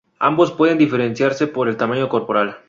Ambos 0.17 0.51
pueden 0.51 0.79
diferenciarse 0.79 1.45
por 1.45 1.67
el 1.69 1.77
tamaño 1.77 2.09
corporal. 2.09 2.57